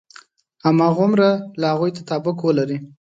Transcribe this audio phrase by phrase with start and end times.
[0.65, 1.29] هماغومره
[1.59, 2.77] له هغوی تطابق ولري.